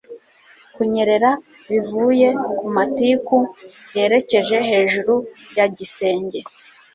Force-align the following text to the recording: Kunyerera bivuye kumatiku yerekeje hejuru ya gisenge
Kunyerera 0.73 1.31
bivuye 1.69 2.27
kumatiku 2.57 3.37
yerekeje 3.95 4.57
hejuru 4.69 5.13
ya 5.57 5.65
gisenge 5.75 6.39